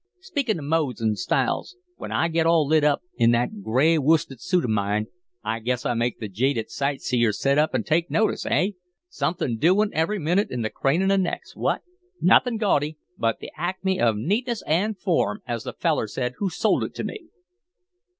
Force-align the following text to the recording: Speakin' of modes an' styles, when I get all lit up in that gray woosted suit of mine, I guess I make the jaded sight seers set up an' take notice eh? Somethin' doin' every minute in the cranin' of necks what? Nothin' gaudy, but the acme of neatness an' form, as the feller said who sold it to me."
Speakin' 0.21 0.57
of 0.57 0.65
modes 0.65 0.99
an' 0.99 1.15
styles, 1.15 1.75
when 1.97 2.11
I 2.11 2.27
get 2.27 2.47
all 2.47 2.65
lit 2.65 2.83
up 2.83 3.03
in 3.17 3.29
that 3.33 3.61
gray 3.61 3.99
woosted 3.99 4.41
suit 4.41 4.63
of 4.63 4.71
mine, 4.71 5.05
I 5.43 5.59
guess 5.59 5.85
I 5.85 5.93
make 5.93 6.19
the 6.19 6.27
jaded 6.27 6.71
sight 6.71 7.01
seers 7.01 7.39
set 7.39 7.59
up 7.59 7.75
an' 7.75 7.83
take 7.83 8.09
notice 8.09 8.47
eh? 8.49 8.71
Somethin' 9.09 9.59
doin' 9.59 9.91
every 9.93 10.17
minute 10.17 10.49
in 10.49 10.63
the 10.63 10.71
cranin' 10.71 11.11
of 11.11 11.19
necks 11.19 11.55
what? 11.55 11.83
Nothin' 12.19 12.57
gaudy, 12.57 12.97
but 13.15 13.37
the 13.41 13.51
acme 13.55 13.99
of 13.99 14.17
neatness 14.17 14.63
an' 14.65 14.95
form, 14.95 15.43
as 15.45 15.65
the 15.65 15.73
feller 15.73 16.07
said 16.07 16.33
who 16.39 16.49
sold 16.49 16.83
it 16.83 16.95
to 16.95 17.03
me." 17.03 17.27